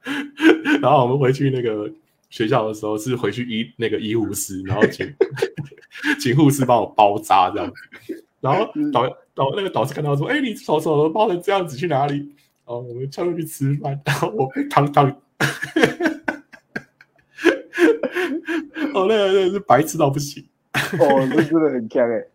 [0.81, 1.91] 然后我们回去那个
[2.29, 5.05] 学校的时候是回去医那个医护室，然后请
[6.19, 7.71] 请护士帮我包扎这样。
[8.41, 12.31] 然后导导那个导师看到说：“哎、你手手都包成这样子去哪里？”
[12.65, 15.07] 哦，我们出去吃饭，然后我被烫烫。
[18.93, 22.25] 哦，那个那个是白痴到不行，哦，这真的很强哎。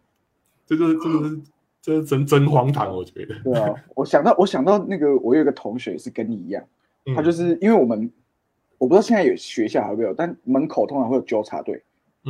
[0.67, 1.41] 这就是这就是
[1.83, 3.35] 这是真真荒唐，我觉得。
[3.43, 6.63] 对啊，我想到我想到那个，我有一个同学是跟你一样，
[7.07, 8.09] 嗯他就是因为我们
[8.79, 11.83] 我不知道现在有学校还没有，但门口通常会有纠察队嗯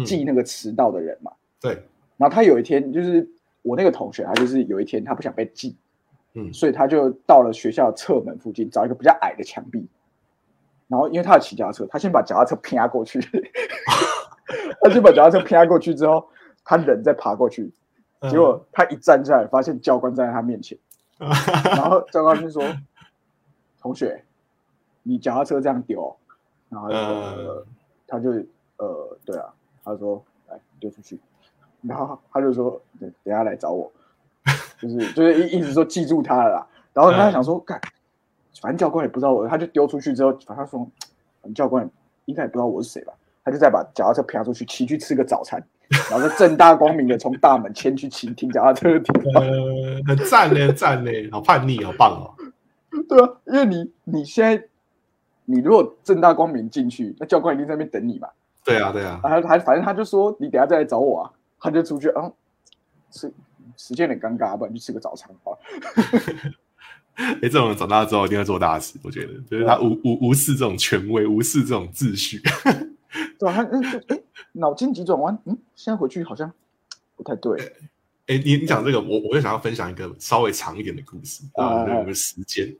[0.05, 1.33] 记那个迟到的人嘛。
[1.61, 1.73] 对，
[2.17, 3.29] 然后他有一天就是
[3.63, 5.77] 我那个同学，他就是有一天他不想被记，
[6.35, 6.53] 嗯。
[6.53, 9.87] 所以他就到了学校侧门附近找一个比较矮的墙壁，
[10.89, 13.21] 然后因为他有骑脚踏车，他先把脚踏车偏过去，
[14.81, 16.27] 他先把脚踏车偏过去之后，
[16.65, 17.71] 他人再爬过去，
[18.21, 18.31] 嗯。
[18.31, 20.79] 结果他一站起来，发现教官站在他面前，
[21.19, 22.63] 然后教官就说
[23.81, 24.25] ：“同学，
[25.03, 26.17] 你脚踏车这样丢哦。”
[26.71, 27.67] 然后呃
[28.07, 28.31] 他就
[28.77, 29.53] 呃，对啊，
[29.85, 31.19] 他说：“来丢出去。”
[31.83, 33.91] 然后他就说：“等等下来找我。
[34.81, 36.67] ”就是就是一一直说记住他了啦。
[36.93, 37.81] 然后他想说：“干，
[38.61, 40.81] 反正教官也不知道我。”他就丢出去之后，反正他说
[41.41, 41.89] ：“反正教官
[42.27, 43.13] 应该也不知道我是谁吧。”
[43.43, 45.63] 他就再把脚踏车啪出去，骑去吃个早餐，
[46.11, 49.43] 然后就正大光明的从大门牵去骑停脚踏车的地方。
[49.43, 52.35] 呃，很赞呢，很赞嘞，好叛逆，好棒哦。
[53.09, 54.63] 对啊，因为你你现在
[55.47, 58.29] 你如果正大光明进去，那教官一定在那边等你嘛。
[58.65, 62.31] 对啊，对啊，啊，他反正他就说你等下再来找我啊，他就出去啊，
[63.11, 63.33] 是
[63.77, 65.53] 时间有点尴尬，不然去吃个早餐吧。
[67.17, 72.41] 哎，这种人长大之后一定会做大事，我觉得，就是他无无无视这种权威，无视这种秩序。
[73.39, 74.21] 对啊，他嗯就哎
[74.53, 76.51] 脑筋急转弯，嗯，现在回去好像
[77.17, 77.59] 不太对。
[78.27, 82.75] 哎，你你讲这个，我我就想要分享一个稍微长一点的故事啊啊，对我们时间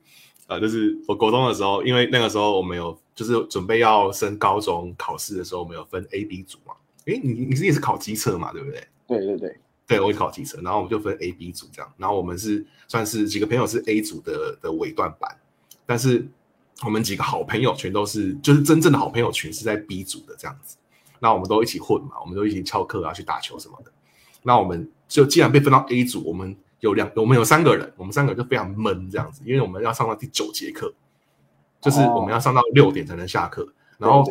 [0.51, 6.75] 啊，就是我国中的时候，因为那个时候我们有就是准备要升高中考试的时候，我们有分 A、B 组嘛。
[7.05, 8.85] 诶，你你是也是考机测嘛，对不对？
[9.07, 15.31] 对对对，对，我也考机测，然后我们就分 A、B 组这样，然后我们是算是几个朋友是 A 组的的尾段班，
[15.87, 16.27] 但是
[16.85, 20.77] 我们几个好朋友全都是就是真正的好朋友群是在 B 组的这样子，
[21.21, 23.93] 那我们都一起混嘛，我们都一起翘课啊去打球什么的，
[24.43, 30.93] 那我们就既然被分到 A 组，我们有两我们有三个人，我们三个就非常闷这样子，因为我们要上到第九节课，
[31.81, 33.67] 就是我们要上到六点才能下课，
[33.99, 34.25] 然后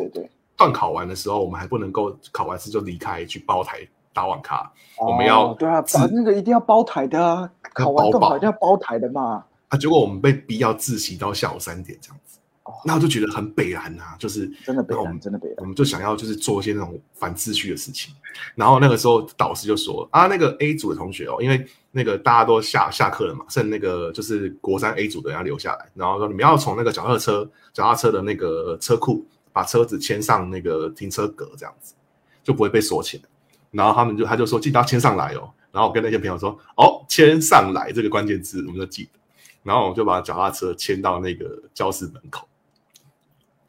[0.56, 3.78] 段考完的时候，我们还不能够考完试就离开去包台
[4.12, 9.44] 打网咖，我们要哦对啊，把那个一定要包台的啊，考完包饱段考一定要包台的嘛。
[9.68, 12.74] 啊，结果我们被逼要自习到下午三点这样子，哦。
[12.84, 15.56] 那我就觉得很北然啊，就是真的北蓝，那我们真的北然。
[15.58, 18.12] 我们就想要就是做一些那种反秩序的事情，
[18.56, 31.94] 然后那个时候导师就说啊，那个 A 组的同学哦，因为那个大家都下下课了嘛，剩那个就是国三 A 组的人要留下来，然后说你们要从那个脚踏车脚踏车的那个车库把车子牵上那个停车格，这样子
[32.42, 33.24] 就不会被锁起来。
[33.70, 39.18] 然后他们就他就说记得要牵上来哦，然后我跟那些朋友说哦，牵上来这个关键字我们就记得，
[39.62, 42.46] 然后我就把脚踏车牵到那个教室门口，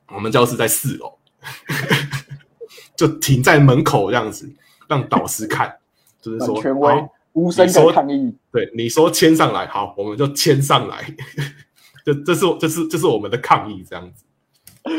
[0.09, 1.17] 我们教室在四楼。
[2.95, 4.47] 就停在门口这样子，
[4.87, 5.75] 让导师看，
[6.21, 8.35] 就是很说权威好，无声你说的抗议。
[8.51, 11.15] 对你说签上来，好，我们就签上来，
[12.05, 14.23] 这这是这是这是我们的抗议这样子。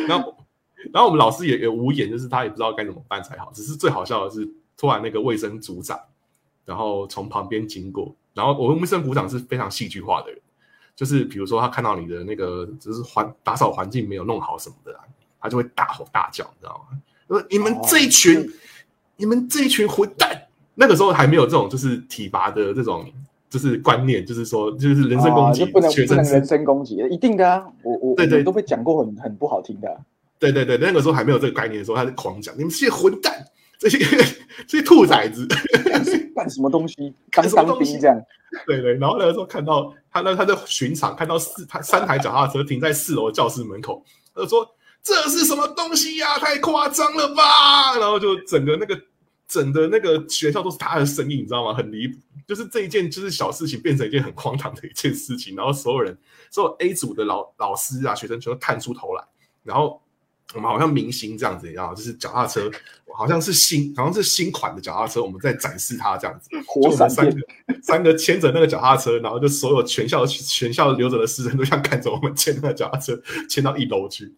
[0.09, 0.37] 然后
[0.93, 3.51] 然后我们老师也也无言，就是他也不知道该怎么办才好。
[3.55, 5.99] 只是最好笑的是，突然那个卫生组长，
[6.65, 10.41] 然后从旁边经过，然后我们卫生组长是非常戏剧化的人，
[10.97, 15.05] 就是比如说他看到你的那个就是环打扫环境没有弄好什么的、啊，
[15.41, 16.99] 他就会大吼大叫，你知道吗？
[17.29, 18.47] 说你们这一群，哦
[19.17, 20.42] 你们这一群混蛋！
[20.75, 23.05] 那个时候还没有这种就是体罚的这种
[23.51, 27.65] 就是观念，就是说就是人身攻击啊不能学生是不能人身攻击，一定的啊！
[27.83, 29.97] 我我对对我都被讲过很很不好听的啊。
[30.39, 33.45] 对对对，那个时候还没有这个概念的时候，他是狂讲你们这些混蛋，
[33.79, 33.99] 这些
[34.67, 35.47] 这些兔崽子。
[36.35, 37.15] 干什么东西？
[37.31, 38.21] 当当干什么东西兵这样？
[38.67, 44.03] 对对，然后那个时候看到他那他在巡场，看到四台三台脚踏车停在四楼教室门口，
[44.35, 44.67] 他就说
[45.03, 47.97] 这是什么东西呀、太夸张了吧！
[47.99, 48.99] 然后就整个那个
[49.53, 51.75] 整的那个学校都是他的声音，你知道吗？
[51.75, 56.17] 很离谱，就是这一件就是小事情变成一件很荒唐的一件事情，然后所有人
[56.51, 59.25] 所有 A 组的老老师啊学生全都探出头来，
[59.63, 60.01] 然后。
[60.55, 62.71] 我们好像明星这样子，你知道，就是脚踏车，
[63.17, 66.51] 好像是新，好像是新款的脚踏车，我们在展示它这样子。
[66.51, 67.37] 就我们三个
[67.83, 73.19] 三个牵着那个脚踏车，然后就所有全校全校留着的师生都想看着我们牵那个脚踏车
[73.49, 74.31] 牵到一楼去。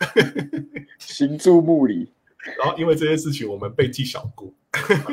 [1.00, 2.08] 行注目礼，
[2.58, 4.52] 然后因为这件事情，我们被记小过。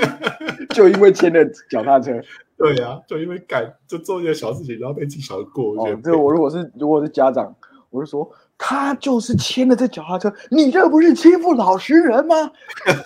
[0.73, 2.19] 就因为牵了脚踏车。
[2.57, 7.55] 对呀、就因为干就做一些小事情，然后被记小过，哦这个我如果是如果是家长，
[7.89, 12.35] 我就说他就是牵了这脚踏车，你这不是欺负老实人吗？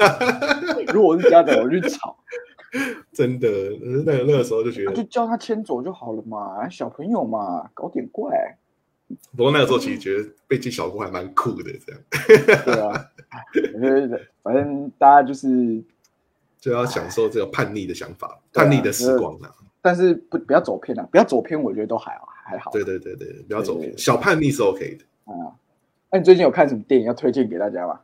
[0.93, 2.17] 如果我是家长，我就吵，
[3.13, 3.47] 真的，
[4.05, 8.57] 那个那个时候就觉得就得，叫他牵走就好了嘛，小朋友嘛，搞点怪。
[9.37, 12.01] 不过那个时候其实觉得被记小过还蛮酷的，这样
[12.65, 13.14] 对啊，哎
[13.73, 15.83] 我觉得反正大家就是，
[16.59, 19.53] 就要享受这个叛逆的想法，叛逆的时光啊。
[19.81, 22.71] 但是不不要走偏啊，不要走偏，我觉得都还好还好。
[22.71, 25.31] 对对对对，不要走偏，对对对小叛逆是 OK 的。
[25.31, 25.53] 啊，
[26.11, 27.99] 那你最近有看什么电影要推荐给大家吗？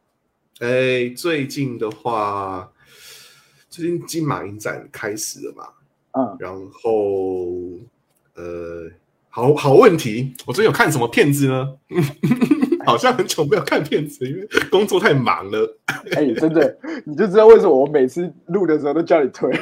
[0.59, 2.71] 哎，最近的话，
[3.67, 5.67] 最近金马影展开始了嘛，
[6.11, 7.79] 嗯，然后
[8.35, 8.87] 呃，
[9.29, 11.79] 好好问题，我最近有看什么片子呢？
[12.87, 15.77] 好像很久没有看片子，因为工作太忙了。
[16.15, 19.51] 哎、真的，你就知道为什么我每次录的时候都叫你推。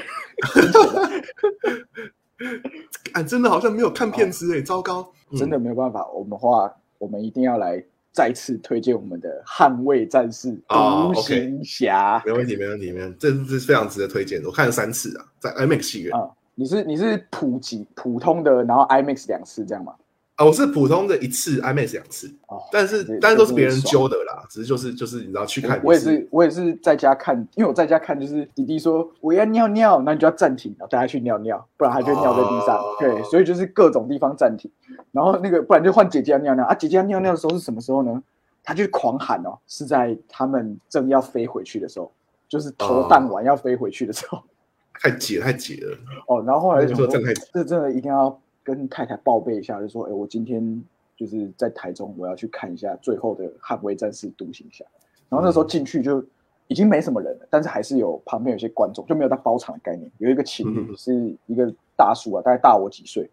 [3.13, 5.01] 啊，真的好像没有看片子哎，糟糕！
[5.31, 14.47] 嗯真的没有办法，我们话我们一定要来再次推荐我们的《捍卫战士》哦独行侠没问题，没问题，没问题，这这是非常值得推荐的。
[14.47, 19.93] 我看了三次啊，在 IMAX 戏院啊、你是你是普及普通的，然后 IMAX 两次这样吗？
[20.39, 32.77] 啊，我是普通的一次，IMAX 两次，哦，但是但是都是别人揪的啦，只是就是就是你知道去看我也是，我也是在家看，因为我在家看，就是弟弟说我要尿尿，那你就要暂停，然后带他去尿尿，不然他就尿在地上。
[32.77, 34.71] 哦对，所以就是各种地方暂停，
[35.11, 38.23] 然后那个不然就换姐姐要尿尿啊，姐姐要尿尿的时候是什么时候呢？
[38.63, 42.09] 他就狂喊哦，是在他们正要飞回去的时候，
[42.47, 44.41] 就是投弹完要飞回去的时候。
[45.01, 48.39] 太解太解了，哦，然后后来就说那个时候真的太这真的一定要
[48.75, 50.83] 跟太太报备一下，就说，哎，我今天
[51.17, 54.85] 就是在台中，我要去看一下最后的捍卫战士独行侠。
[55.27, 56.23] 然后那时候进去就
[56.67, 60.09] 已经没什么人了，但是还是有旁边有些观众，就没有到包场的概念。
[60.19, 63.29] 有一个情侣嗯是一个大叔啊，大概大我几岁，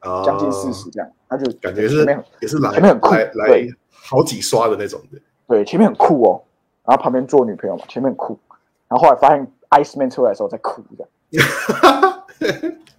[0.00, 5.18] 啊将近四十这样，他就感觉是前面很也是来前面很酷来来对好几刷的那种的，
[5.48, 6.42] 对，前面很酷哦，
[6.84, 8.38] 然后旁边坐女朋友嘛，前面很酷，
[8.86, 11.10] 然后后来发现 Iceman 出来的时候在哭这样。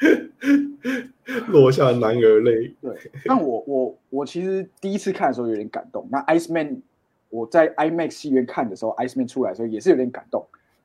[1.48, 2.74] 落下男儿泪。
[2.80, 2.96] 对，
[3.26, 6.06] 那我我我其实第一次看的时候有点感动。
[6.10, 6.78] 那 Iceman
[7.28, 10.44] 我在 IMAX 戏院看的时候，Iceman 出来的时候也是有点感动。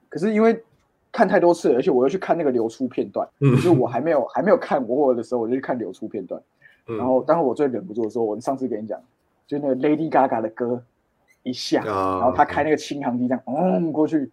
[0.10, 0.64] 可是因为
[1.12, 6.42] 看太多次了，而且我又去看那个流出片段，嗯就是我还没有还没有看我的时候，我就去看流出片段。
[6.88, 9.02] 嗯然后，当我最忍不住的时候，我上次跟你讲，
[9.48, 10.84] 就那个 Lady Gaga 的歌
[11.42, 14.30] 一下，啊然后他开那个轻航机这样，嗯，过去，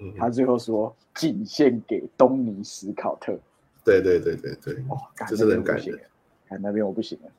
[0.00, 3.36] 嗯他最后说仅限给东尼史考特。
[3.84, 6.00] 对对对对对，哦，干这真的很感人边我不行了，
[6.48, 7.30] 看那边我不行了。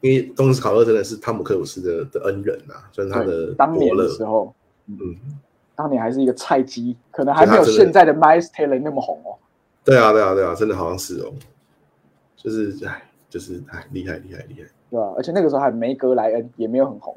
[0.00, 3.96] 因为东斯考勒真的是汤姆克鲁斯的的恩人啊，算是他的对，当年。
[3.96, 4.54] 的时候，
[4.86, 5.16] 嗯，
[5.74, 9.34] 当年还是一个菜鸡，可能还没有现在的 Miles Taylor 那么红哦。
[9.84, 11.32] 对啊对啊对啊，真的好像是哦，
[12.36, 14.68] 就是哎，就是哎，厉害厉害厉害。
[14.90, 17.16] 对啊、而且那个时候还梅格莱恩也没有很红，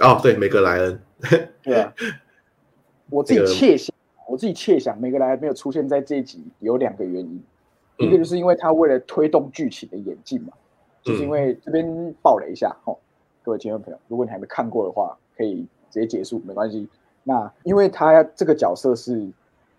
[0.00, 1.00] 哦，对，梅格莱恩，
[1.62, 1.92] 对啊、
[3.08, 3.94] 我自己这个窃想，
[4.28, 7.42] 我自己窃想，梅格莱恩没有出现在这一集有两个原因，嗯
[7.98, 10.52] 一个就是因为他为了推动剧情的演进嘛，
[11.02, 12.96] 就是因为这边爆了一下哦，
[13.42, 16.88] 各位听众朋友，如果你还没看过的话，可以直接结束，没关系。
[17.24, 19.28] 那因为他这个角色是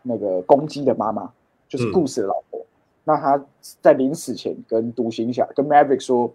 [0.03, 1.32] 那个公鸡的妈妈，
[1.67, 2.63] 就是故事的老婆。
[3.05, 3.43] 那他
[3.82, 6.32] 在临死前跟独行侠跟 Maverick 说：“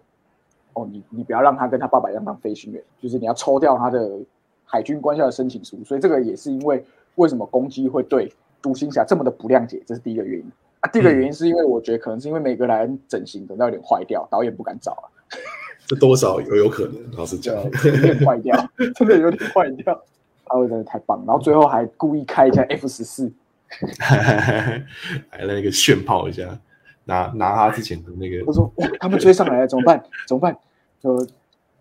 [0.73, 4.19] 哦，你你不要让他跟他爸爸一样当飞行员，就是你要抽掉他的
[4.65, 6.83] 海军官校的申请书。”所以这个也是因为
[7.15, 8.29] 为什么公鸡会对
[8.61, 10.51] 独行侠这么的不谅解，这是第一个原因。
[10.79, 15.05] 啊，第一个原因是因为我觉得可能是因为每个莱恩整形整到有点坏掉，导演不敢找啊。
[15.87, 20.03] 这多少有有可能，老实讲对，，有点坏掉， 真的有点坏掉。
[20.45, 23.31] 阿伟真的太棒，然后最后还故意开一下 F 十四，
[24.11, 24.85] 来
[25.39, 26.59] 那个炫炮一下，
[27.05, 30.03] 拿拿他之前的那个我说哇，他们追上来了，怎么办？
[30.27, 30.55] 怎么办？
[31.01, 31.17] 就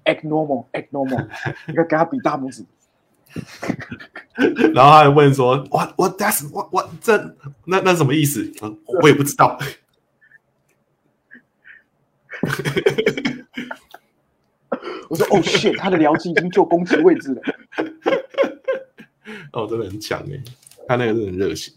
[0.05, 1.27] act normal，act normal，
[1.69, 2.65] 应该跟他比大拇指。
[4.75, 7.17] 然后他还问说：“What what that's what what 这
[7.67, 9.59] 那那什么意思？”嗯，我也不知道。
[15.09, 17.43] 我说哦 shit，他的僚机已经就攻击位置了。
[19.53, 20.43] 哦，真的很强哎，
[20.89, 21.73] 他那个是很热血。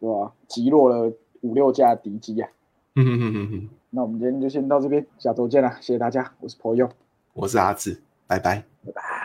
[0.00, 0.32] 对吧？
[0.46, 2.48] 击落了五六架敌机啊！
[2.94, 5.76] 嗯哼哼哼哼，那我们今天就先到这边，下周见啦！
[5.80, 6.88] 谢谢大家，我是朋友，
[7.32, 8.62] 我是阿志，拜拜。
[8.84, 9.17] 拜拜。